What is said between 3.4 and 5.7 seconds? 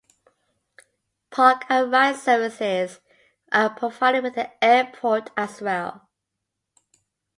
are provided within the airport as